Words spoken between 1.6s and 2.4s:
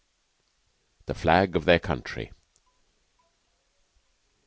THEIR COUNTRY.